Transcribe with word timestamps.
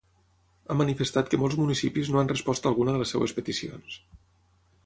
Ha 0.69 0.77
manifestat 0.79 1.29
que 1.33 1.39
molts 1.43 1.59
municipis 1.59 2.11
no 2.15 2.21
han 2.23 2.31
respost 2.33 2.67
alguna 2.71 2.97
de 2.97 3.03
les 3.03 3.15
seves 3.17 3.37
peticions. 3.41 4.01